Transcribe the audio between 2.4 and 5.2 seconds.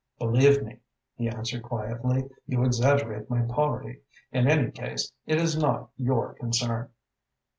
"you exaggerate my poverty. In any case,